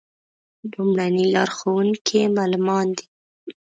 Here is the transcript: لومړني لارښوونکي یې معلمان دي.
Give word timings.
لومړني 0.71 1.25
لارښوونکي 1.33 2.13
یې 2.21 2.27
معلمان 2.35 2.87
دي. 2.97 3.05